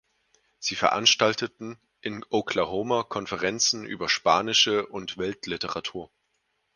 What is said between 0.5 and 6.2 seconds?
Sie veranstalteten in Oklahoma Konferenzen über spanische und Weltliteratur.